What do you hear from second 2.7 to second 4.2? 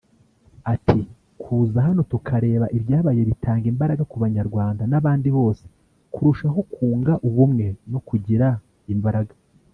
ibyabaye bitanga imbaraga ku